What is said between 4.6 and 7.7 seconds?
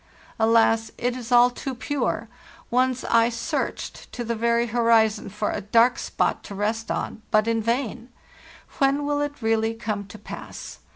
horizon for a dark spot to rest on, but in